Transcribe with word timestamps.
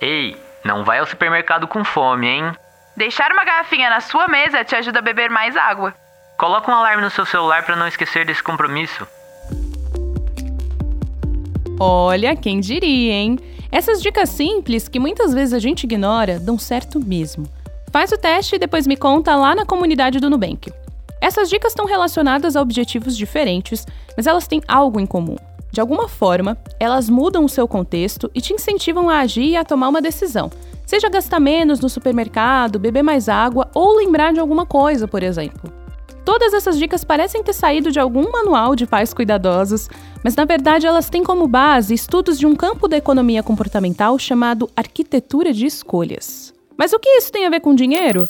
Ei, 0.00 0.34
não 0.64 0.82
vai 0.82 0.98
ao 0.98 1.06
supermercado 1.06 1.68
com 1.68 1.84
fome, 1.84 2.26
hein? 2.26 2.52
Deixar 2.96 3.30
uma 3.32 3.44
garrafinha 3.44 3.90
na 3.90 4.00
sua 4.00 4.26
mesa 4.28 4.64
te 4.64 4.74
ajuda 4.74 5.00
a 5.00 5.02
beber 5.02 5.28
mais 5.28 5.54
água. 5.58 5.94
Coloca 6.38 6.70
um 6.70 6.74
alarme 6.74 7.02
no 7.02 7.10
seu 7.10 7.26
celular 7.26 7.66
para 7.66 7.76
não 7.76 7.86
esquecer 7.86 8.24
desse 8.24 8.42
compromisso. 8.42 9.06
Olha, 11.78 12.34
quem 12.34 12.60
diria, 12.60 13.12
hein? 13.12 13.38
Essas 13.70 14.00
dicas 14.00 14.30
simples 14.30 14.88
que 14.88 14.98
muitas 14.98 15.34
vezes 15.34 15.52
a 15.52 15.58
gente 15.58 15.84
ignora 15.84 16.40
dão 16.40 16.58
certo 16.58 16.98
mesmo. 16.98 17.46
Faz 17.92 18.10
o 18.10 18.16
teste 18.16 18.56
e 18.56 18.58
depois 18.58 18.86
me 18.86 18.96
conta 18.96 19.36
lá 19.36 19.54
na 19.54 19.66
comunidade 19.66 20.18
do 20.18 20.30
Nubank. 20.30 20.72
Essas 21.20 21.50
dicas 21.50 21.72
estão 21.72 21.84
relacionadas 21.84 22.56
a 22.56 22.62
objetivos 22.62 23.14
diferentes, 23.14 23.86
mas 24.16 24.26
elas 24.26 24.48
têm 24.48 24.62
algo 24.66 24.98
em 24.98 25.04
comum. 25.06 25.36
De 25.70 25.80
alguma 25.80 26.08
forma, 26.08 26.58
elas 26.78 27.08
mudam 27.08 27.44
o 27.44 27.48
seu 27.48 27.68
contexto 27.68 28.30
e 28.34 28.40
te 28.40 28.52
incentivam 28.52 29.08
a 29.08 29.20
agir 29.20 29.50
e 29.50 29.56
a 29.56 29.64
tomar 29.64 29.88
uma 29.88 30.02
decisão. 30.02 30.50
Seja 30.84 31.08
gastar 31.08 31.38
menos 31.38 31.78
no 31.80 31.88
supermercado, 31.88 32.78
beber 32.78 33.02
mais 33.02 33.28
água 33.28 33.70
ou 33.74 33.96
lembrar 33.96 34.32
de 34.32 34.40
alguma 34.40 34.66
coisa, 34.66 35.06
por 35.06 35.22
exemplo. 35.22 35.72
Todas 36.24 36.52
essas 36.52 36.78
dicas 36.78 37.04
parecem 37.04 37.42
ter 37.42 37.52
saído 37.52 37.90
de 37.90 37.98
algum 37.98 38.30
manual 38.30 38.76
de 38.76 38.86
pais 38.86 39.14
cuidadosos, 39.14 39.88
mas 40.22 40.36
na 40.36 40.44
verdade 40.44 40.86
elas 40.86 41.08
têm 41.08 41.24
como 41.24 41.46
base 41.46 41.94
estudos 41.94 42.38
de 42.38 42.46
um 42.46 42.54
campo 42.54 42.86
da 42.86 42.96
economia 42.96 43.42
comportamental 43.42 44.18
chamado 44.18 44.68
arquitetura 44.76 45.52
de 45.52 45.66
escolhas. 45.66 46.52
Mas 46.76 46.92
o 46.92 46.98
que 46.98 47.08
isso 47.10 47.32
tem 47.32 47.46
a 47.46 47.50
ver 47.50 47.60
com 47.60 47.74
dinheiro? 47.74 48.28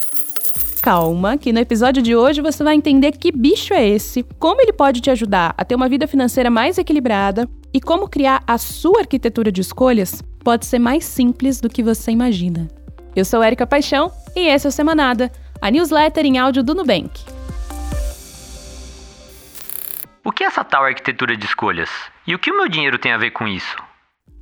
Calma, 0.83 1.37
que 1.37 1.53
no 1.53 1.59
episódio 1.59 2.03
de 2.03 2.17
hoje 2.17 2.41
você 2.41 2.65
vai 2.65 2.75
entender 2.75 3.13
que 3.13 3.31
bicho 3.31 3.75
é 3.75 3.87
esse, 3.87 4.23
como 4.39 4.63
ele 4.63 4.73
pode 4.73 5.03
te 5.03 5.11
ajudar 5.11 5.55
a 5.59 5.63
ter 5.63 5.75
uma 5.75 5.91
vida 5.91 6.09
financeira 6.09 6.49
mais 6.49 6.79
equilibrada 6.79 7.47
e 7.73 7.81
como 7.83 8.09
criar 8.09 8.43
a 8.47 8.57
sua 8.57 9.01
arquitetura 9.01 9.53
de 9.53 9.61
escolhas 9.61 10.23
pode 10.43 10.65
ser 10.65 10.79
mais 10.79 11.05
simples 11.05 11.61
do 11.61 11.69
que 11.69 11.83
você 11.83 12.11
imagina. 12.11 12.67
Eu 13.15 13.27
sou 13.27 13.45
Erika 13.45 13.67
Paixão 13.67 14.11
e 14.35 14.49
esse 14.49 14.67
é 14.67 14.71
o 14.71 14.73
Semanada, 14.73 15.31
a 15.61 15.71
newsletter 15.71 16.25
em 16.25 16.39
áudio 16.39 16.63
do 16.63 16.75
Nubank. 16.75 17.27
O 20.25 20.33
que 20.33 20.45
é 20.45 20.47
essa 20.47 20.65
tal 20.65 20.85
arquitetura 20.85 21.37
de 21.37 21.45
escolhas? 21.45 21.91
E 22.27 22.35
o 22.35 22.39
que 22.39 22.51
o 22.51 22.57
meu 22.57 22.71
dinheiro 22.71 22.99
tem 22.99 23.13
a 23.13 23.19
ver 23.19 23.33
com 23.33 23.47
isso? 23.47 23.77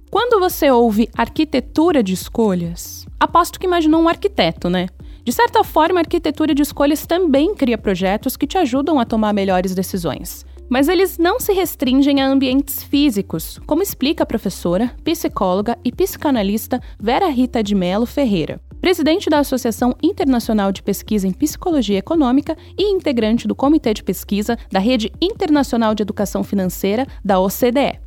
Quando 0.09 0.39
você 0.39 0.71
ouve 0.71 1.11
arquitetura 1.17 2.01
de 2.01 2.13
escolhas, 2.13 3.07
aposto 3.19 3.59
que 3.59 3.67
imaginou 3.67 4.01
um 4.01 4.09
arquiteto, 4.09 4.71
né? 4.71 4.87
De 5.29 5.33
certa 5.33 5.63
forma, 5.63 6.01
a 6.01 6.05
arquitetura 6.05 6.55
de 6.55 6.63
escolhas 6.63 7.07
também 7.07 7.55
cria 7.55 7.77
projetos 7.77 8.35
que 8.35 8.47
te 8.47 8.57
ajudam 8.57 8.99
a 8.99 9.05
tomar 9.05 9.35
melhores 9.35 9.75
decisões. 9.75 10.43
Mas 10.71 10.89
eles 10.89 11.19
não 11.19 11.39
se 11.39 11.53
restringem 11.53 12.23
a 12.23 12.27
ambientes 12.27 12.83
físicos, 12.83 13.61
como 13.67 13.83
explica 13.83 14.23
a 14.23 14.27
professora, 14.27 14.91
psicóloga 15.05 15.77
e 15.85 15.93
psicanalista 15.93 16.81
Vera 16.99 17.29
Rita 17.29 17.63
de 17.63 17.75
Mello 17.75 18.07
Ferreira 18.07 18.59
presidente 18.81 19.29
da 19.29 19.41
Associação 19.41 19.95
Internacional 20.03 20.73
de 20.73 20.83
Pesquisa 20.83 21.27
em 21.27 21.33
Psicologia 21.33 21.99
Econômica 21.99 22.57
e 22.79 22.85
integrante 22.85 23.47
do 23.47 23.55
Comitê 23.55 23.93
de 23.93 24.05
Pesquisa 24.05 24.57
da 24.71 24.79
Rede 24.79 25.13
Internacional 25.21 25.95
de 25.95 26.03
Educação 26.05 26.43
Financeira 26.43 27.07
da 27.23 27.39
OCDE. 27.39 28.01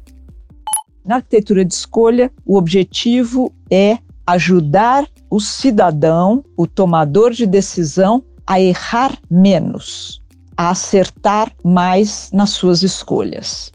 Na 1.06 1.16
arquitetura 1.18 1.66
de 1.66 1.74
escolha, 1.74 2.32
o 2.46 2.58
objetivo 2.58 3.54
é 3.70 4.00
ajudar 4.32 5.06
o 5.30 5.40
cidadão, 5.40 6.44
o 6.58 6.66
tomador 6.66 7.32
de 7.32 7.46
decisão, 7.46 8.24
a 8.46 8.60
errar 8.60 9.18
menos, 9.30 10.22
a 10.58 10.70
acertar 10.70 11.52
mais 11.64 12.30
nas 12.34 12.52
suas 12.52 12.84
escolhas. 12.84 13.72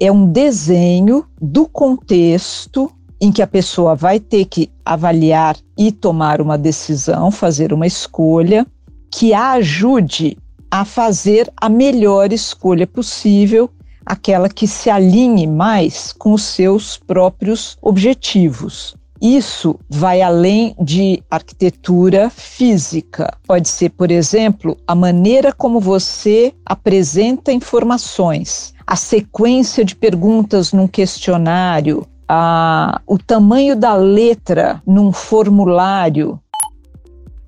É 0.00 0.10
um 0.10 0.26
desenho 0.26 1.24
do 1.40 1.66
contexto 1.66 2.90
em 3.20 3.30
que 3.30 3.42
a 3.42 3.46
pessoa 3.46 3.94
vai 3.94 4.18
ter 4.18 4.46
que 4.46 4.70
avaliar 4.84 5.56
e 5.78 5.92
tomar 5.92 6.40
uma 6.40 6.58
decisão, 6.58 7.30
fazer 7.30 7.72
uma 7.72 7.86
escolha 7.86 8.66
que 9.10 9.32
a 9.32 9.52
ajude 9.52 10.36
a 10.70 10.84
fazer 10.84 11.52
a 11.56 11.68
melhor 11.68 12.32
escolha 12.32 12.86
possível, 12.86 13.70
aquela 14.06 14.48
que 14.48 14.66
se 14.66 14.88
alinhe 14.88 15.46
mais 15.46 16.12
com 16.12 16.32
os 16.32 16.42
seus 16.42 16.96
próprios 16.96 17.76
objetivos. 17.82 18.96
Isso 19.22 19.78
vai 19.88 20.20
além 20.20 20.74
de 20.80 21.22
arquitetura 21.30 22.28
física. 22.28 23.32
Pode 23.46 23.68
ser, 23.68 23.90
por 23.90 24.10
exemplo, 24.10 24.76
a 24.84 24.96
maneira 24.96 25.52
como 25.52 25.78
você 25.78 26.52
apresenta 26.66 27.52
informações, 27.52 28.74
a 28.84 28.96
sequência 28.96 29.84
de 29.84 29.94
perguntas 29.94 30.72
num 30.72 30.88
questionário, 30.88 32.04
a, 32.28 33.00
o 33.06 33.16
tamanho 33.16 33.76
da 33.76 33.94
letra 33.94 34.82
num 34.84 35.12
formulário. 35.12 36.40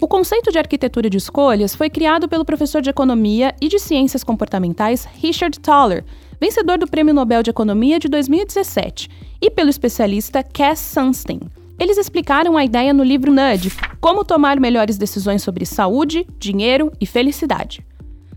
O 0.00 0.06
conceito 0.06 0.52
de 0.52 0.58
arquitetura 0.58 1.10
de 1.10 1.16
escolhas 1.16 1.74
foi 1.74 1.90
criado 1.90 2.28
pelo 2.28 2.44
professor 2.44 2.82
de 2.82 2.90
economia 2.90 3.52
e 3.60 3.66
de 3.66 3.80
ciências 3.80 4.22
comportamentais 4.22 5.08
Richard 5.20 5.58
Thaler, 5.58 6.04
vencedor 6.40 6.78
do 6.78 6.86
Prêmio 6.86 7.12
Nobel 7.12 7.42
de 7.42 7.50
Economia 7.50 7.98
de 7.98 8.06
2017, 8.06 9.10
e 9.42 9.50
pelo 9.50 9.70
especialista 9.70 10.40
Cass 10.40 10.78
Sunstein. 10.78 11.40
Eles 11.78 11.98
explicaram 11.98 12.56
a 12.56 12.64
ideia 12.64 12.94
no 12.94 13.02
livro 13.02 13.32
Nudge, 13.32 13.72
Como 14.00 14.24
Tomar 14.24 14.60
Melhores 14.60 14.96
Decisões 14.96 15.42
sobre 15.42 15.66
Saúde, 15.66 16.26
Dinheiro 16.38 16.92
e 17.00 17.06
Felicidade. 17.06 17.84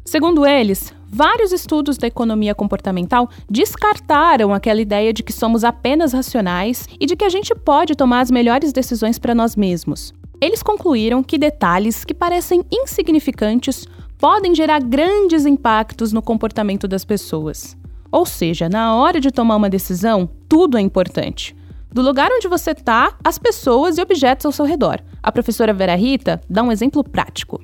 Segundo 0.04 0.46
eles, 0.46 0.94
vários 1.08 1.52
estudos 1.52 1.98
da 1.98 2.08
economia 2.08 2.56
comportamental 2.56 3.30
descartaram 3.50 4.54
aquela 4.54 4.82
ideia 4.82 5.14
de 5.14 5.22
que 5.22 5.34
somos 5.34 5.64
apenas 5.64 6.14
racionais 6.14 6.88
e 7.00 7.06
de 7.06 7.16
que 7.16 7.26
a 7.26 7.30
gente 7.30 7.54
pode 7.54 7.94
tomar 7.94 8.22
as 8.22 8.32
melhores 8.32 8.74
decisões 8.74 9.20
para 9.20 9.36
nós 9.36 9.56
mesmos. 9.56 10.14
Eles 10.40 10.64
concluíram 10.64 11.22
que 11.22 11.38
detalhes 11.38 12.06
que 12.06 12.14
parecem 12.14 12.64
insignificantes 12.72 13.86
podem 14.18 14.56
gerar 14.56 14.80
grandes 14.80 15.46
impactos 15.46 16.12
no 16.12 16.22
comportamento 16.22 16.88
das 16.88 17.04
pessoas. 17.04 17.78
Ou 18.12 18.26
seja, 18.26 18.70
na 18.70 18.96
hora 18.96 19.20
de 19.20 19.32
tomar 19.32 19.58
uma 19.58 19.70
decisão, 19.70 20.30
tudo 20.48 20.78
é 20.78 20.82
importante. 20.82 21.56
Do 21.92 22.02
lugar 22.02 22.30
onde 22.32 22.48
você 22.48 22.72
está, 22.72 23.18
as 23.24 23.38
pessoas 23.38 23.98
e 23.98 24.02
objetos 24.02 24.46
ao 24.46 24.52
seu 24.52 24.66
redor. 24.66 25.02
A 25.24 25.32
professora 25.32 25.74
Vera 25.74 25.96
Rita 25.96 26.42
dá 26.50 26.62
um 26.62 26.72
exemplo 26.72 27.04
prático. 27.04 27.60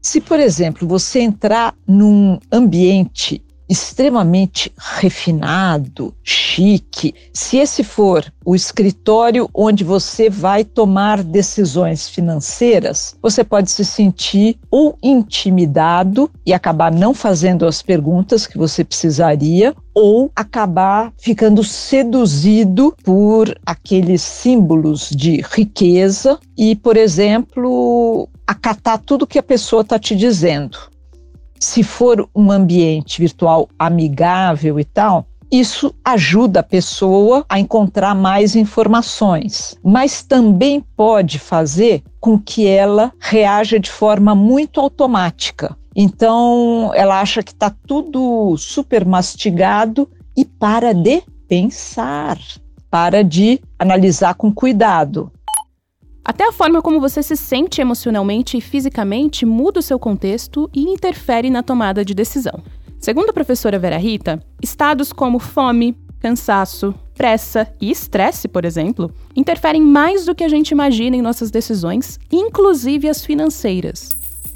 Se, 0.00 0.20
por 0.20 0.38
exemplo, 0.38 0.86
você 0.86 1.20
entrar 1.20 1.74
num 1.86 2.38
ambiente 2.52 3.42
extremamente 3.68 4.72
refinado, 4.76 6.14
chique, 6.22 7.14
se 7.32 7.58
esse 7.58 7.82
for 7.82 8.24
o 8.44 8.54
escritório 8.54 9.48
onde 9.54 9.82
você 9.82 10.28
vai 10.28 10.64
tomar 10.64 11.22
decisões 11.22 12.08
financeiras, 12.08 13.16
você 13.22 13.42
pode 13.42 13.70
se 13.70 13.84
sentir 13.84 14.58
ou 14.70 14.98
intimidado 15.02 16.30
e 16.44 16.52
acabar 16.52 16.92
não 16.92 17.14
fazendo 17.14 17.66
as 17.66 17.80
perguntas 17.82 18.46
que 18.46 18.58
você 18.58 18.84
precisaria, 18.84 19.74
ou 19.94 20.30
acabar 20.34 21.12
ficando 21.16 21.62
seduzido 21.62 22.94
por 23.04 23.56
aqueles 23.64 24.22
símbolos 24.22 25.08
de 25.08 25.40
riqueza 25.52 26.38
e, 26.58 26.74
por 26.74 26.96
exemplo, 26.96 28.28
acatar 28.44 28.98
tudo 28.98 29.26
que 29.26 29.38
a 29.38 29.42
pessoa 29.42 29.82
está 29.82 29.98
te 29.98 30.16
dizendo 30.16 30.93
se 31.64 31.82
for 31.82 32.28
um 32.34 32.50
ambiente 32.50 33.20
virtual 33.20 33.68
amigável 33.78 34.78
e 34.78 34.84
tal, 34.84 35.26
isso 35.50 35.94
ajuda 36.04 36.60
a 36.60 36.64
pessoa 36.64 37.44
a 37.48 37.58
encontrar 37.58 38.14
mais 38.14 38.54
informações, 38.54 39.76
mas 39.82 40.22
também 40.22 40.84
pode 40.96 41.38
fazer 41.38 42.02
com 42.20 42.38
que 42.38 42.66
ela 42.66 43.12
reaja 43.18 43.78
de 43.78 43.90
forma 43.90 44.34
muito 44.34 44.80
automática. 44.80 45.76
Então, 45.96 46.90
ela 46.94 47.20
acha 47.20 47.42
que 47.42 47.52
está 47.52 47.70
tudo 47.86 48.56
super 48.56 49.04
mastigado 49.04 50.08
e 50.36 50.44
para 50.44 50.92
de 50.92 51.22
pensar, 51.48 52.38
para 52.90 53.22
de 53.22 53.60
analisar 53.78 54.34
com 54.34 54.52
cuidado. 54.52 55.30
Até 56.24 56.48
a 56.48 56.52
forma 56.52 56.80
como 56.80 57.00
você 57.00 57.22
se 57.22 57.36
sente 57.36 57.82
emocionalmente 57.82 58.56
e 58.56 58.60
fisicamente 58.60 59.44
muda 59.44 59.80
o 59.80 59.82
seu 59.82 59.98
contexto 59.98 60.70
e 60.72 60.82
interfere 60.84 61.50
na 61.50 61.62
tomada 61.62 62.02
de 62.02 62.14
decisão. 62.14 62.62
Segundo 62.98 63.28
a 63.28 63.32
professora 63.34 63.78
Vera 63.78 63.98
Rita, 63.98 64.40
estados 64.62 65.12
como 65.12 65.38
fome, 65.38 65.94
cansaço, 66.18 66.94
pressa 67.14 67.70
e 67.78 67.90
estresse, 67.90 68.48
por 68.48 68.64
exemplo, 68.64 69.12
interferem 69.36 69.82
mais 69.82 70.24
do 70.24 70.34
que 70.34 70.42
a 70.42 70.48
gente 70.48 70.70
imagina 70.70 71.14
em 71.14 71.20
nossas 71.20 71.50
decisões, 71.50 72.18
inclusive 72.32 73.06
as 73.06 73.22
financeiras. 73.22 74.08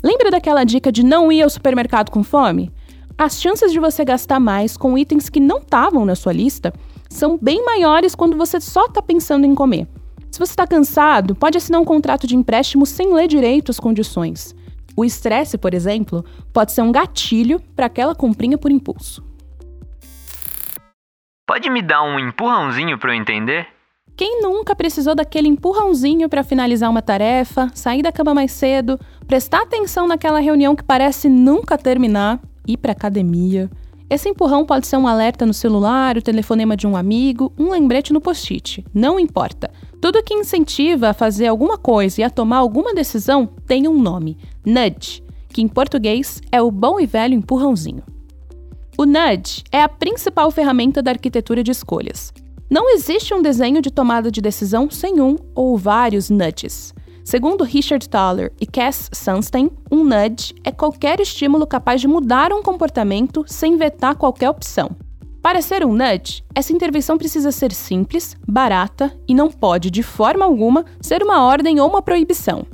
Lembra 0.02 0.30
daquela 0.30 0.64
dica 0.64 0.90
de 0.90 1.04
não 1.04 1.30
ir 1.30 1.42
ao 1.42 1.50
supermercado 1.50 2.10
com 2.10 2.24
fome? 2.24 2.72
As 3.18 3.38
chances 3.38 3.72
de 3.72 3.78
você 3.78 4.06
gastar 4.06 4.40
mais 4.40 4.74
com 4.74 4.96
itens 4.96 5.28
que 5.28 5.40
não 5.40 5.58
estavam 5.58 6.06
na 6.06 6.14
sua 6.14 6.32
lista 6.32 6.72
são 7.10 7.36
bem 7.36 7.62
maiores 7.62 8.14
quando 8.14 8.38
você 8.38 8.58
só 8.58 8.86
está 8.86 9.02
pensando 9.02 9.44
em 9.44 9.54
comer. 9.54 9.86
Se 10.30 10.38
você 10.38 10.52
está 10.52 10.66
cansado, 10.66 11.34
pode 11.34 11.56
assinar 11.56 11.80
um 11.80 11.84
contrato 11.84 12.26
de 12.26 12.36
empréstimo 12.36 12.84
sem 12.86 13.12
ler 13.12 13.26
direito 13.26 13.70
as 13.70 13.80
condições. 13.80 14.54
O 14.96 15.04
estresse, 15.04 15.56
por 15.56 15.74
exemplo, 15.74 16.24
pode 16.52 16.72
ser 16.72 16.82
um 16.82 16.92
gatilho 16.92 17.60
para 17.74 17.86
aquela 17.86 18.14
comprinha 18.14 18.58
por 18.58 18.70
impulso. 18.70 19.24
Pode 21.46 21.70
me 21.70 21.80
dar 21.80 22.02
um 22.02 22.18
empurrãozinho 22.18 22.98
para 22.98 23.12
eu 23.12 23.20
entender? 23.20 23.66
Quem 24.16 24.42
nunca 24.42 24.74
precisou 24.74 25.14
daquele 25.14 25.46
empurrãozinho 25.46 26.28
para 26.28 26.42
finalizar 26.42 26.90
uma 26.90 27.00
tarefa, 27.00 27.70
sair 27.72 28.02
da 28.02 28.10
cama 28.10 28.34
mais 28.34 28.50
cedo, 28.50 28.98
prestar 29.26 29.62
atenção 29.62 30.08
naquela 30.08 30.40
reunião 30.40 30.74
que 30.74 30.82
parece 30.82 31.28
nunca 31.28 31.78
terminar, 31.78 32.40
ir 32.66 32.76
para 32.76 32.92
academia? 32.92 33.70
Esse 34.10 34.28
empurrão 34.28 34.66
pode 34.66 34.86
ser 34.86 34.96
um 34.96 35.06
alerta 35.06 35.46
no 35.46 35.54
celular, 35.54 36.16
o 36.16 36.22
telefonema 36.22 36.76
de 36.76 36.86
um 36.86 36.96
amigo, 36.96 37.52
um 37.56 37.70
lembrete 37.70 38.12
no 38.12 38.20
post-it. 38.20 38.84
Não 38.92 39.20
importa. 39.20 39.70
Tudo 40.00 40.22
que 40.22 40.34
incentiva 40.34 41.08
a 41.08 41.14
fazer 41.14 41.48
alguma 41.48 41.76
coisa 41.76 42.20
e 42.20 42.24
a 42.24 42.30
tomar 42.30 42.58
alguma 42.58 42.94
decisão 42.94 43.48
tem 43.66 43.88
um 43.88 44.00
nome: 44.00 44.38
nudge, 44.64 45.22
que 45.48 45.60
em 45.60 45.68
português 45.68 46.40
é 46.52 46.62
o 46.62 46.70
bom 46.70 47.00
e 47.00 47.06
velho 47.06 47.34
empurrãozinho. 47.34 48.04
O 48.96 49.04
nudge 49.04 49.64
é 49.72 49.82
a 49.82 49.88
principal 49.88 50.50
ferramenta 50.50 51.02
da 51.02 51.10
arquitetura 51.10 51.62
de 51.64 51.72
escolhas. 51.72 52.32
Não 52.70 52.90
existe 52.94 53.32
um 53.32 53.42
desenho 53.42 53.80
de 53.80 53.90
tomada 53.90 54.30
de 54.30 54.40
decisão 54.40 54.90
sem 54.90 55.20
um 55.20 55.36
ou 55.54 55.76
vários 55.76 56.30
nudges. 56.30 56.94
Segundo 57.24 57.64
Richard 57.64 58.08
Thaler 58.08 58.52
e 58.60 58.66
Cass 58.66 59.10
Sunstein, 59.12 59.70
um 59.90 60.04
nudge 60.04 60.54
é 60.64 60.70
qualquer 60.70 61.20
estímulo 61.20 61.66
capaz 61.66 62.00
de 62.00 62.08
mudar 62.08 62.52
um 62.52 62.62
comportamento 62.62 63.44
sem 63.46 63.76
vetar 63.76 64.16
qualquer 64.16 64.48
opção. 64.48 64.90
Para 65.48 65.62
ser 65.62 65.82
um 65.82 65.94
nudge, 65.94 66.44
essa 66.54 66.74
intervenção 66.74 67.16
precisa 67.16 67.50
ser 67.50 67.72
simples, 67.72 68.36
barata 68.46 69.18
e 69.26 69.34
não 69.34 69.50
pode, 69.50 69.90
de 69.90 70.02
forma 70.02 70.44
alguma, 70.44 70.84
ser 71.00 71.22
uma 71.22 71.42
ordem 71.42 71.80
ou 71.80 71.88
uma 71.88 72.02
proibição. 72.02 72.66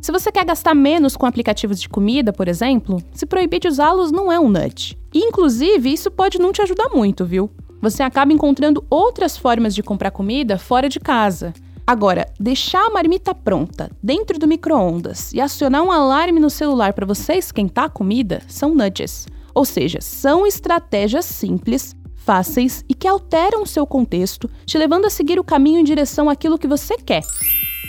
Se 0.00 0.10
você 0.10 0.32
quer 0.32 0.44
gastar 0.44 0.74
menos 0.74 1.16
com 1.16 1.24
aplicativos 1.24 1.80
de 1.80 1.88
comida, 1.88 2.32
por 2.32 2.48
exemplo, 2.48 3.00
se 3.12 3.24
proibir 3.26 3.60
de 3.60 3.68
usá-los 3.68 4.10
não 4.10 4.30
é 4.30 4.40
um 4.40 4.48
nudge. 4.48 4.98
E, 5.14 5.20
inclusive, 5.20 5.92
isso 5.92 6.10
pode 6.10 6.40
não 6.40 6.50
te 6.50 6.60
ajudar 6.60 6.88
muito, 6.88 7.24
viu? 7.24 7.48
Você 7.80 8.02
acaba 8.02 8.32
encontrando 8.32 8.84
outras 8.90 9.36
formas 9.36 9.72
de 9.72 9.80
comprar 9.80 10.10
comida 10.10 10.58
fora 10.58 10.88
de 10.88 10.98
casa. 10.98 11.54
Agora, 11.86 12.26
deixar 12.40 12.86
a 12.86 12.90
marmita 12.90 13.32
pronta 13.32 13.88
dentro 14.02 14.36
do 14.36 14.48
micro-ondas 14.48 15.32
e 15.32 15.40
acionar 15.40 15.84
um 15.84 15.92
alarme 15.92 16.40
no 16.40 16.50
celular 16.50 16.92
para 16.92 17.06
você 17.06 17.34
esquentar 17.34 17.84
a 17.84 17.88
comida 17.88 18.42
são 18.48 18.74
nudges. 18.74 19.28
Ou 19.54 19.64
seja, 19.64 20.00
são 20.00 20.46
estratégias 20.46 21.24
simples, 21.24 21.94
fáceis 22.24 22.84
e 22.88 22.94
que 22.94 23.08
alteram 23.08 23.62
o 23.62 23.66
seu 23.66 23.86
contexto, 23.86 24.48
te 24.64 24.78
levando 24.78 25.06
a 25.06 25.10
seguir 25.10 25.38
o 25.38 25.44
caminho 25.44 25.80
em 25.80 25.84
direção 25.84 26.28
àquilo 26.30 26.58
que 26.58 26.68
você 26.68 26.96
quer. 26.96 27.22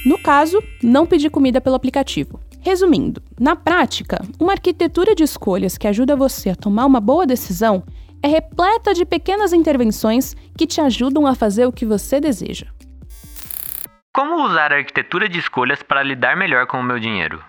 No 0.05 0.17
caso, 0.17 0.61
não 0.81 1.05
pedir 1.05 1.29
comida 1.29 1.61
pelo 1.61 1.75
aplicativo. 1.75 2.39
Resumindo, 2.59 3.21
na 3.39 3.55
prática, 3.55 4.23
uma 4.39 4.53
arquitetura 4.53 5.15
de 5.15 5.23
escolhas 5.23 5.77
que 5.77 5.87
ajuda 5.87 6.15
você 6.15 6.49
a 6.49 6.55
tomar 6.55 6.85
uma 6.85 6.99
boa 6.99 7.25
decisão 7.25 7.83
é 8.23 8.27
repleta 8.27 8.93
de 8.93 9.03
pequenas 9.03 9.51
intervenções 9.51 10.35
que 10.57 10.67
te 10.67 10.79
ajudam 10.79 11.25
a 11.25 11.33
fazer 11.33 11.65
o 11.65 11.71
que 11.71 11.85
você 11.85 12.19
deseja. 12.19 12.67
Como 14.13 14.45
usar 14.45 14.73
a 14.73 14.77
arquitetura 14.77 15.27
de 15.27 15.39
escolhas 15.39 15.81
para 15.81 16.03
lidar 16.03 16.35
melhor 16.35 16.67
com 16.67 16.77
o 16.77 16.83
meu 16.83 16.99
dinheiro? 16.99 17.43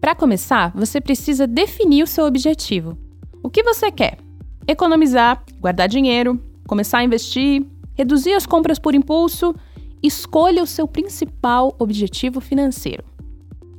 Para 0.00 0.14
começar, 0.14 0.70
você 0.74 1.00
precisa 1.00 1.46
definir 1.46 2.02
o 2.02 2.06
seu 2.06 2.26
objetivo. 2.26 2.98
O 3.42 3.48
que 3.48 3.62
você 3.62 3.90
quer? 3.90 4.18
Economizar, 4.66 5.44
guardar 5.60 5.88
dinheiro, 5.88 6.40
começar 6.66 6.98
a 6.98 7.04
investir, 7.04 7.64
reduzir 7.94 8.32
as 8.32 8.46
compras 8.46 8.78
por 8.78 8.94
impulso? 8.94 9.54
Escolha 10.02 10.62
o 10.62 10.66
seu 10.66 10.88
principal 10.88 11.74
objetivo 11.78 12.40
financeiro. 12.40 13.04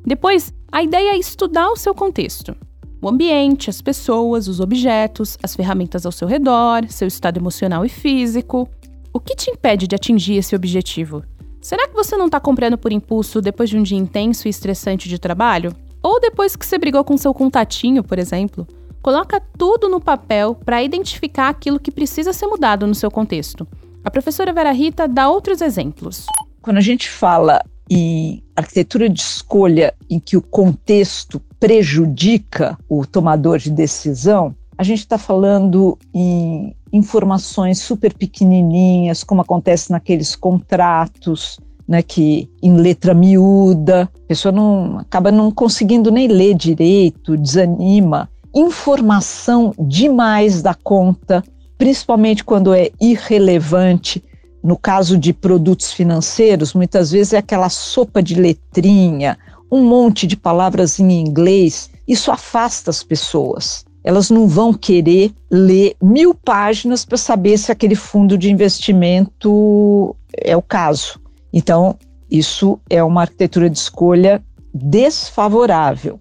Depois, 0.06 0.54
a 0.72 0.84
ideia 0.84 1.12
é 1.12 1.18
estudar 1.18 1.70
o 1.70 1.76
seu 1.76 1.96
contexto. 1.96 2.56
O 3.02 3.10
ambiente, 3.10 3.70
as 3.70 3.82
pessoas, 3.82 4.48
os 4.48 4.60
objetos, 4.60 5.38
as 5.42 5.56
ferramentas 5.56 6.06
ao 6.06 6.12
seu 6.12 6.28
redor, 6.28 6.88
seu 6.88 7.08
estado 7.08 7.40
emocional 7.40 7.84
e 7.84 7.90
físico. 7.90 8.70
O 9.12 9.20
que 9.20 9.36
te 9.36 9.50
impede 9.50 9.88
de 9.88 9.96
atingir 9.96 10.36
esse 10.36 10.56
objetivo? 10.56 11.24
Será 11.62 11.88
que 11.88 11.96
você 11.96 12.16
não 12.16 12.28
está 12.28 12.40
comprando 12.40 12.78
por 12.78 12.92
impulso 12.92 13.42
depois 13.42 13.72
de 13.72 13.78
um 13.78 13.82
dia 13.82 13.98
intenso 13.98 14.48
e 14.48 14.52
estressante 14.52 15.10
de 15.10 15.18
trabalho? 15.18 15.76
Ou 16.04 16.20
depois 16.20 16.56
que 16.56 16.64
você 16.66 16.78
brigou 16.78 17.04
com 17.04 17.18
seu 17.18 17.34
contatinho, 17.34 18.04
por 18.04 18.20
exemplo? 18.20 18.68
Coloca 19.06 19.40
tudo 19.56 19.88
no 19.88 20.02
papel 20.02 20.56
para 20.56 20.82
identificar 20.82 21.50
aquilo 21.50 21.80
que 21.80 21.92
precisa 21.92 22.34
ser 22.34 22.48
mudado 22.48 22.88
no 22.88 22.96
seu 22.96 23.12
contexto. 23.12 23.68
A 24.04 24.10
professora 24.10 24.52
Vera 24.52 24.72
Rita 24.72 25.08
dá 25.08 25.30
outros 25.30 25.62
exemplos. 25.62 26.26
Quando 26.60 26.78
a 26.78 26.82
gente 26.82 27.08
fala 27.08 27.62
em 27.88 28.42
arquitetura 28.56 29.08
de 29.08 29.22
escolha 29.22 29.94
em 30.10 30.20
que 30.20 30.36
o 30.36 30.42
contexto 30.42 31.40
prejudica 31.60 32.76
o 32.90 33.06
tomador 33.06 33.60
de 33.60 33.70
decisão, 33.70 34.56
a 34.76 34.82
gente 34.82 35.02
está 35.02 35.20
falando 35.20 36.00
em 36.12 36.76
informações 36.92 37.80
super 37.80 38.12
pequenininhas, 38.12 39.24
como 39.24 39.40
acontece 39.40 39.92
naqueles 39.92 40.36
contratos, 40.36 41.60
né, 41.88 42.02
que 42.02 42.50
em 42.62 42.76
letra 42.76 43.14
miúda, 43.14 44.10
a 44.24 44.28
pessoa 44.28 44.52
não 44.52 44.98
acaba 44.98 45.32
não 45.32 45.52
conseguindo 45.52 46.12
nem 46.12 46.28
ler 46.28 46.56
direito, 46.56 47.38
desanima. 47.38 48.30
Informação 48.56 49.74
demais 49.78 50.62
da 50.62 50.74
conta, 50.74 51.44
principalmente 51.78 52.44
quando 52.44 52.74
é 52.74 52.90
irrelevante. 53.02 54.24
No 54.64 54.78
caso 54.78 55.18
de 55.18 55.34
produtos 55.34 55.92
financeiros, 55.92 56.74
muitas 56.74 57.12
vezes 57.12 57.34
é 57.34 57.38
aquela 57.38 57.70
sopa 57.70 58.24
de 58.24 58.34
letrinha, 58.34 59.38
um 59.72 59.84
monte 59.84 60.26
de 60.26 60.36
palavras 60.36 61.00
em 61.00 61.12
inglês. 61.12 61.90
Isso 62.08 62.32
afasta 62.32 62.90
as 62.90 63.04
pessoas 63.04 63.86
elas 64.06 64.30
não 64.30 64.48
vão 64.48 64.72
querer 64.72 65.34
ler 65.50 65.96
mil 66.00 66.36
páginas 66.36 67.04
para 67.04 67.18
saber 67.18 67.58
se 67.58 67.72
aquele 67.72 67.96
fundo 67.96 68.38
de 68.38 68.52
investimento 68.52 70.16
é 70.32 70.56
o 70.56 70.62
caso. 70.62 71.20
Então, 71.52 71.98
isso 72.30 72.80
é 72.88 73.04
uma 73.04 73.22
arquitetura 73.22 73.68
de 73.68 73.80
escolha 73.80 74.44
desfavorável. 74.72 76.20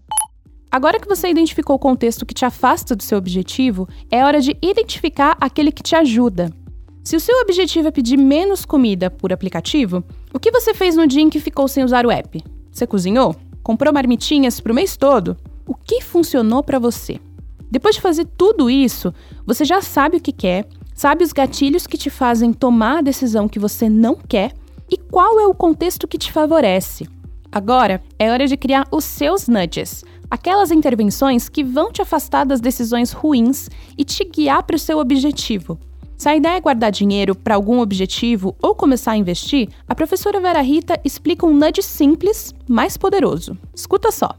Agora 0.74 0.98
que 0.98 1.06
você 1.06 1.28
identificou 1.28 1.76
o 1.76 1.78
contexto 1.78 2.26
que 2.26 2.34
te 2.34 2.44
afasta 2.44 2.96
do 2.96 3.02
seu 3.04 3.16
objetivo, 3.16 3.88
é 4.10 4.24
hora 4.24 4.40
de 4.40 4.58
identificar 4.60 5.36
aquele 5.40 5.70
que 5.70 5.84
te 5.84 5.94
ajuda. 5.94 6.52
Se 7.04 7.14
o 7.14 7.20
seu 7.20 7.40
objetivo 7.42 7.86
é 7.86 7.90
pedir 7.92 8.16
menos 8.16 8.64
comida 8.64 9.08
por 9.08 9.32
aplicativo, 9.32 10.02
o 10.32 10.40
que 10.40 10.50
você 10.50 10.74
fez 10.74 10.96
no 10.96 11.06
dia 11.06 11.22
em 11.22 11.30
que 11.30 11.38
ficou 11.38 11.68
sem 11.68 11.84
usar 11.84 12.04
o 12.04 12.10
app? 12.10 12.42
Você 12.72 12.88
cozinhou? 12.88 13.36
Comprou 13.62 13.94
marmitinhas 13.94 14.58
para 14.58 14.72
o 14.72 14.74
mês 14.74 14.96
todo? 14.96 15.36
O 15.64 15.76
que 15.76 16.00
funcionou 16.00 16.60
para 16.60 16.80
você? 16.80 17.20
Depois 17.70 17.94
de 17.94 18.00
fazer 18.00 18.26
tudo 18.36 18.68
isso, 18.68 19.14
você 19.46 19.64
já 19.64 19.80
sabe 19.80 20.16
o 20.16 20.20
que 20.20 20.32
quer, 20.32 20.66
sabe 20.92 21.22
os 21.22 21.32
gatilhos 21.32 21.86
que 21.86 21.96
te 21.96 22.10
fazem 22.10 22.52
tomar 22.52 22.98
a 22.98 23.02
decisão 23.02 23.48
que 23.48 23.60
você 23.60 23.88
não 23.88 24.16
quer 24.16 24.52
e 24.90 24.98
qual 24.98 25.38
é 25.38 25.46
o 25.46 25.54
contexto 25.54 26.08
que 26.08 26.18
te 26.18 26.32
favorece. 26.32 27.08
Agora 27.54 28.02
é 28.18 28.32
hora 28.32 28.48
de 28.48 28.56
criar 28.56 28.84
os 28.90 29.04
seus 29.04 29.46
nudges, 29.46 30.04
aquelas 30.30 30.70
intervenções 30.70 31.48
que 31.48 31.62
vão 31.62 31.92
te 31.92 32.02
afastar 32.02 32.44
das 32.44 32.60
decisões 32.60 33.12
ruins 33.12 33.68
e 33.96 34.04
te 34.04 34.24
guiar 34.24 34.62
para 34.62 34.76
o 34.76 34.78
seu 34.78 34.98
objetivo. 34.98 35.78
Se 36.16 36.28
a 36.28 36.36
ideia 36.36 36.56
é 36.56 36.60
guardar 36.60 36.92
dinheiro 36.92 37.34
para 37.34 37.54
algum 37.54 37.80
objetivo 37.80 38.56
ou 38.62 38.74
começar 38.74 39.12
a 39.12 39.16
investir, 39.16 39.68
a 39.86 39.94
professora 39.94 40.40
Vera 40.40 40.60
Rita 40.60 40.98
explica 41.04 41.44
um 41.44 41.54
nudge 41.54 41.82
simples, 41.82 42.54
mais 42.68 42.96
poderoso. 42.96 43.58
Escuta 43.74 44.10
só. 44.10 44.34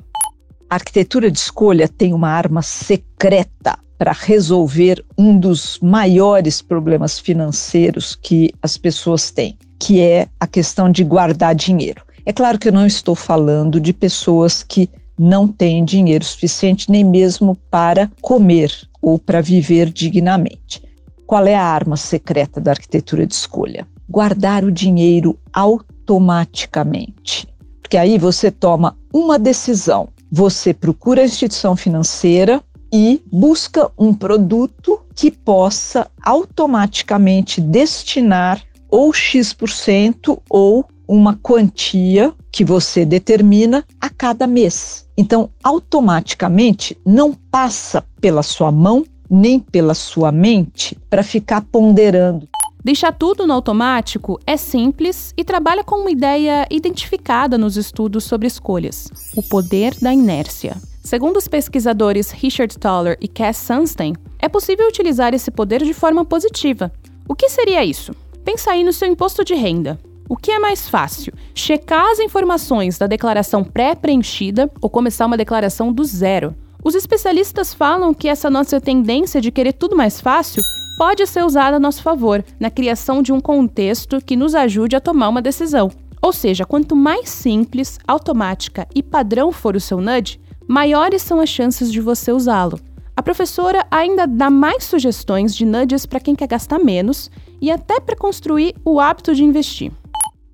A 0.69 0.75
arquitetura 0.75 1.29
de 1.29 1.37
escolha 1.37 1.87
tem 1.87 2.13
uma 2.13 2.29
arma 2.29 2.61
secreta 2.61 3.77
para 3.97 4.11
resolver 4.11 5.03
um 5.17 5.37
dos 5.37 5.79
maiores 5.79 6.61
problemas 6.61 7.19
financeiros 7.19 8.15
que 8.15 8.51
as 8.61 8.77
pessoas 8.77 9.29
têm, 9.31 9.57
que 9.79 10.01
é 10.01 10.27
a 10.39 10.47
questão 10.47 10.91
de 10.91 11.03
guardar 11.03 11.53
dinheiro. 11.55 12.03
É 12.25 12.33
claro 12.33 12.57
que 12.57 12.67
eu 12.67 12.73
não 12.73 12.87
estou 12.87 13.15
falando 13.15 13.79
de 13.79 13.93
pessoas 13.93 14.63
que 14.63 14.89
não 15.17 15.47
têm 15.47 15.85
dinheiro 15.85 16.23
suficiente 16.23 16.91
nem 16.91 17.03
mesmo 17.03 17.55
para 17.69 18.11
comer 18.21 18.71
ou 19.01 19.17
para 19.17 19.41
viver 19.41 19.89
dignamente. 19.89 20.83
Qual 21.25 21.45
é 21.47 21.55
a 21.55 21.63
arma 21.63 21.97
secreta 21.97 22.61
da 22.61 22.71
arquitetura 22.71 23.25
de 23.25 23.33
escolha? 23.33 23.87
Guardar 24.09 24.63
o 24.63 24.71
dinheiro 24.71 25.37
automaticamente. 25.51 27.47
Porque 27.81 27.97
aí 27.97 28.17
você 28.17 28.51
toma 28.51 28.97
uma 29.13 29.39
decisão 29.39 30.09
você 30.31 30.73
procura 30.73 31.21
a 31.21 31.25
instituição 31.25 31.77
financeira 31.77 32.61
e 32.91 33.21
busca 33.31 33.89
um 33.97 34.13
produto 34.13 34.99
que 35.15 35.31
possa 35.31 36.11
automaticamente 36.21 37.61
destinar 37.61 38.61
ou 38.89 39.13
X% 39.13 40.37
ou 40.49 40.85
uma 41.07 41.37
quantia 41.41 42.33
que 42.51 42.63
você 42.63 43.05
determina 43.05 43.83
a 43.99 44.09
cada 44.09 44.47
mês. 44.47 45.07
Então, 45.17 45.49
automaticamente 45.63 46.97
não 47.05 47.33
passa 47.33 48.03
pela 48.19 48.43
sua 48.43 48.71
mão 48.71 49.05
nem 49.29 49.59
pela 49.59 49.93
sua 49.93 50.31
mente 50.31 50.97
para 51.09 51.23
ficar 51.23 51.61
ponderando. 51.61 52.47
Deixar 52.83 53.11
tudo 53.11 53.47
no 53.47 53.53
automático 53.53 54.39
é 54.45 54.55
simples 54.55 55.33
e 55.35 55.43
trabalha 55.43 55.83
com 55.83 55.95
uma 55.95 56.11
ideia 56.11 56.67
identificada 56.69 57.57
nos 57.57 57.77
estudos 57.77 58.25
sobre 58.25 58.47
escolhas: 58.47 59.09
o 59.35 59.41
poder 59.41 59.95
da 59.99 60.13
inércia. 60.13 60.77
Segundo 61.03 61.37
os 61.37 61.47
pesquisadores 61.47 62.29
Richard 62.31 62.77
Thaler 62.77 63.17
e 63.19 63.27
Cass 63.27 63.57
Sunstein, 63.57 64.13
é 64.39 64.47
possível 64.47 64.87
utilizar 64.87 65.33
esse 65.33 65.49
poder 65.49 65.83
de 65.83 65.93
forma 65.93 66.23
positiva. 66.23 66.91
O 67.27 67.35
que 67.35 67.49
seria 67.49 67.83
isso? 67.83 68.13
Pensa 68.43 68.71
aí 68.71 68.83
no 68.83 68.93
seu 68.93 69.07
imposto 69.07 69.43
de 69.43 69.55
renda. 69.55 69.99
O 70.27 70.35
que 70.35 70.49
é 70.49 70.57
mais 70.57 70.89
fácil? 70.89 71.33
Checar 71.53 72.03
as 72.11 72.19
informações 72.19 72.97
da 72.97 73.05
declaração 73.05 73.63
pré-preenchida 73.63 74.71
ou 74.81 74.89
começar 74.89 75.27
uma 75.27 75.37
declaração 75.37 75.93
do 75.93 76.03
zero? 76.03 76.55
Os 76.83 76.95
especialistas 76.95 77.75
falam 77.75 78.11
que 78.11 78.27
essa 78.27 78.49
nossa 78.49 78.81
tendência 78.81 79.39
de 79.39 79.51
querer 79.51 79.73
tudo 79.73 79.95
mais 79.95 80.19
fácil 80.19 80.63
pode 80.97 81.27
ser 81.27 81.45
usada 81.45 81.77
a 81.77 81.79
nosso 81.79 82.01
favor 82.01 82.43
na 82.59 82.71
criação 82.71 83.21
de 83.21 83.31
um 83.31 83.39
contexto 83.39 84.19
que 84.19 84.35
nos 84.35 84.55
ajude 84.55 84.95
a 84.95 85.01
tomar 85.01 85.29
uma 85.29 85.43
decisão. 85.43 85.91
Ou 86.19 86.33
seja, 86.33 86.65
quanto 86.65 86.95
mais 86.95 87.29
simples, 87.29 87.99
automática 88.07 88.87
e 88.95 89.03
padrão 89.03 89.51
for 89.51 89.75
o 89.75 89.79
seu 89.79 90.01
nudge, 90.01 90.39
maiores 90.67 91.21
são 91.21 91.39
as 91.39 91.49
chances 91.49 91.91
de 91.91 92.01
você 92.01 92.31
usá-lo. 92.31 92.79
A 93.15 93.21
professora 93.21 93.85
ainda 93.91 94.25
dá 94.25 94.49
mais 94.49 94.85
sugestões 94.85 95.55
de 95.55 95.65
nudges 95.65 96.05
para 96.07 96.19
quem 96.19 96.35
quer 96.35 96.47
gastar 96.47 96.79
menos 96.79 97.29
e 97.61 97.71
até 97.71 97.99
para 97.99 98.15
construir 98.15 98.75
o 98.83 98.99
hábito 98.99 99.35
de 99.35 99.43
investir. 99.43 99.91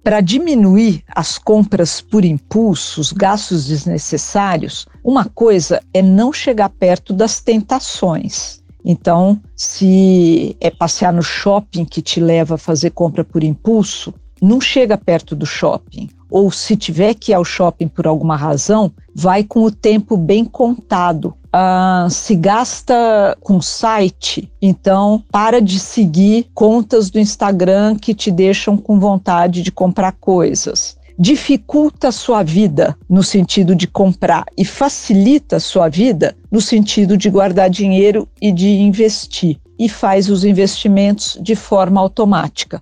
Para 0.03 0.19
diminuir 0.19 1.03
as 1.07 1.37
compras 1.37 2.01
por 2.01 2.25
impulso, 2.25 2.99
os 2.99 3.11
gastos 3.11 3.67
desnecessários, 3.67 4.87
uma 5.03 5.25
coisa 5.25 5.79
é 5.93 6.01
não 6.01 6.33
chegar 6.33 6.69
perto 6.69 7.13
das 7.13 7.39
tentações. 7.39 8.63
Então, 8.83 9.39
se 9.55 10.57
é 10.59 10.71
passear 10.71 11.13
no 11.13 11.21
shopping 11.21 11.85
que 11.85 12.01
te 12.01 12.19
leva 12.19 12.55
a 12.55 12.57
fazer 12.57 12.89
compra 12.89 13.23
por 13.23 13.43
impulso, 13.43 14.11
não 14.41 14.59
chega 14.59 14.97
perto 14.97 15.35
do 15.35 15.45
shopping. 15.45 16.09
Ou 16.31 16.49
se 16.49 16.77
tiver 16.77 17.13
que 17.13 17.31
ir 17.31 17.35
ao 17.35 17.43
shopping 17.43 17.89
por 17.89 18.07
alguma 18.07 18.37
razão, 18.37 18.91
vai 19.13 19.43
com 19.43 19.63
o 19.63 19.71
tempo 19.71 20.17
bem 20.17 20.45
contado. 20.45 21.35
Ah, 21.53 22.07
se 22.09 22.33
gasta 22.33 23.37
com 23.41 23.61
site, 23.61 24.49
então 24.61 25.21
para 25.29 25.61
de 25.61 25.77
seguir 25.77 26.47
contas 26.53 27.09
do 27.09 27.19
Instagram 27.19 27.97
que 27.97 28.13
te 28.13 28.31
deixam 28.31 28.77
com 28.77 28.97
vontade 28.99 29.61
de 29.61 29.71
comprar 29.71 30.13
coisas 30.13 30.97
dificulta 31.21 32.07
a 32.07 32.11
sua 32.11 32.41
vida 32.41 32.97
no 33.07 33.21
sentido 33.21 33.75
de 33.75 33.85
comprar 33.85 34.43
e 34.57 34.65
facilita 34.65 35.57
a 35.57 35.59
sua 35.59 35.87
vida 35.87 36.35
no 36.51 36.59
sentido 36.59 37.15
de 37.15 37.29
guardar 37.29 37.69
dinheiro 37.69 38.27
e 38.41 38.51
de 38.51 38.67
investir 38.67 39.59
e 39.77 39.87
faz 39.87 40.31
os 40.31 40.43
investimentos 40.43 41.37
de 41.39 41.55
forma 41.55 42.01
automática. 42.01 42.81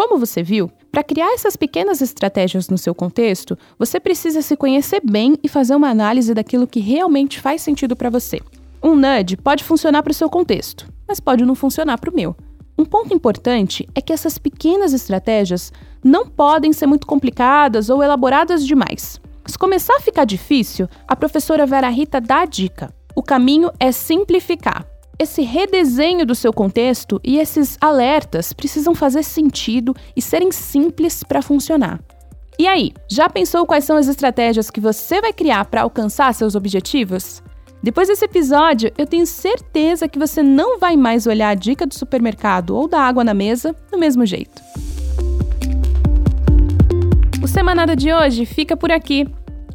Como 0.00 0.16
você 0.16 0.42
viu, 0.42 0.70
para 0.90 1.04
criar 1.04 1.34
essas 1.34 1.56
pequenas 1.56 2.00
estratégias 2.00 2.70
no 2.70 2.78
seu 2.78 2.94
contexto, 2.94 3.54
você 3.78 4.00
precisa 4.00 4.40
se 4.40 4.56
conhecer 4.56 5.02
bem 5.04 5.36
e 5.42 5.46
fazer 5.46 5.74
uma 5.74 5.90
análise 5.90 6.32
daquilo 6.32 6.66
que 6.66 6.80
realmente 6.80 7.38
faz 7.38 7.60
sentido 7.60 7.94
para 7.94 8.08
você. 8.08 8.40
Um 8.82 8.96
nudge 8.96 9.36
pode 9.36 9.62
funcionar 9.62 10.02
para 10.02 10.10
o 10.10 10.14
seu 10.14 10.30
contexto, 10.30 10.90
mas 11.06 11.20
pode 11.20 11.44
não 11.44 11.54
funcionar 11.54 11.98
para 11.98 12.08
o 12.08 12.14
meu. 12.14 12.34
Um 12.78 12.84
ponto 12.86 13.12
importante 13.12 13.86
é 13.94 14.00
que 14.00 14.10
essas 14.10 14.38
pequenas 14.38 14.94
estratégias 14.94 15.70
não 16.02 16.26
podem 16.26 16.72
ser 16.72 16.86
muito 16.86 17.06
complicadas 17.06 17.90
ou 17.90 18.02
elaboradas 18.02 18.66
demais. 18.66 19.20
Se 19.44 19.58
começar 19.58 19.96
a 19.96 20.00
ficar 20.00 20.24
difícil, 20.24 20.88
a 21.06 21.14
professora 21.14 21.66
Vera 21.66 21.90
Rita 21.90 22.22
dá 22.22 22.40
a 22.40 22.46
dica. 22.46 22.90
O 23.14 23.22
caminho 23.22 23.70
é 23.78 23.92
simplificar 23.92 24.89
esse 25.20 25.42
redesenho 25.42 26.24
do 26.24 26.34
seu 26.34 26.50
contexto 26.50 27.20
e 27.22 27.38
esses 27.38 27.76
alertas 27.78 28.54
precisam 28.54 28.94
fazer 28.94 29.22
sentido 29.22 29.94
e 30.16 30.22
serem 30.22 30.50
simples 30.50 31.22
para 31.22 31.42
funcionar. 31.42 32.00
E 32.58 32.66
aí, 32.66 32.90
já 33.06 33.28
pensou 33.28 33.66
quais 33.66 33.84
são 33.84 33.98
as 33.98 34.08
estratégias 34.08 34.70
que 34.70 34.80
você 34.80 35.20
vai 35.20 35.30
criar 35.30 35.66
para 35.66 35.82
alcançar 35.82 36.32
seus 36.32 36.54
objetivos? 36.54 37.42
Depois 37.82 38.08
desse 38.08 38.24
episódio, 38.24 38.90
eu 38.96 39.06
tenho 39.06 39.26
certeza 39.26 40.08
que 40.08 40.18
você 40.18 40.42
não 40.42 40.78
vai 40.78 40.96
mais 40.96 41.26
olhar 41.26 41.50
a 41.50 41.54
dica 41.54 41.86
do 41.86 41.94
supermercado 41.94 42.74
ou 42.74 42.88
da 42.88 43.00
água 43.00 43.22
na 43.22 43.34
mesa 43.34 43.76
do 43.92 43.98
mesmo 43.98 44.24
jeito. 44.24 44.62
O 47.42 47.46
Semanada 47.46 47.94
de 47.94 48.10
hoje 48.10 48.46
fica 48.46 48.74
por 48.74 48.90
aqui. 48.90 49.28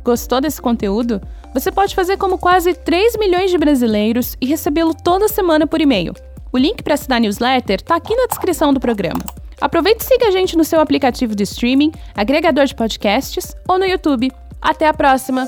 Gostou 0.03 0.41
desse 0.41 0.59
conteúdo? 0.59 1.21
Você 1.55 1.71
pode 1.71 1.95
fazer 1.95 2.17
como 2.17 2.37
quase 2.37 2.73
3 2.73 3.15
milhões 3.17 3.49
de 3.49 3.57
brasileiros 3.57 4.35
e 4.41 4.45
recebê-lo 4.45 4.93
toda 4.93 5.29
semana 5.29 5.65
por 5.65 5.79
e-mail. 5.79 6.13
O 6.51 6.57
link 6.57 6.83
para 6.83 6.95
assinar 6.95 7.15
a 7.15 7.19
newsletter 7.21 7.77
está 7.77 7.95
aqui 7.95 8.13
na 8.13 8.27
descrição 8.27 8.73
do 8.73 8.79
programa. 8.79 9.23
Aproveite 9.61 10.03
e 10.03 10.05
siga 10.05 10.27
a 10.27 10.31
gente 10.31 10.57
no 10.57 10.65
seu 10.65 10.81
aplicativo 10.81 11.33
de 11.33 11.43
streaming, 11.43 11.93
agregador 12.13 12.65
de 12.65 12.75
podcasts 12.75 13.55
ou 13.69 13.79
no 13.79 13.85
YouTube. 13.85 14.33
Até 14.61 14.85
a 14.85 14.93
próxima! 14.93 15.47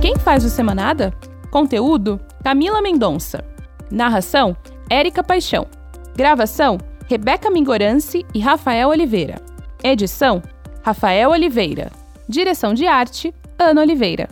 Quem 0.00 0.14
faz 0.16 0.44
o 0.44 0.48
Semanada? 0.48 1.12
Conteúdo: 1.50 2.20
Camila 2.44 2.80
Mendonça. 2.80 3.44
Narração: 3.90 4.56
Érica 4.88 5.24
Paixão. 5.24 5.66
Gravação: 6.14 6.78
Rebeca 7.08 7.50
Mingorance 7.50 8.24
e 8.32 8.38
Rafael 8.38 8.90
Oliveira. 8.90 9.42
Edição: 9.82 10.40
Rafael 10.84 11.30
Oliveira. 11.30 11.90
Direção 12.28 12.72
de 12.72 12.86
arte: 12.86 13.34
Ana 13.58 13.80
Oliveira. 13.80 14.28